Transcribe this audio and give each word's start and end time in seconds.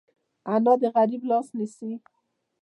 انا 0.53 0.73
د 0.81 0.83
غریب 0.95 1.21
لاس 1.29 1.47
نیسي 1.57 1.91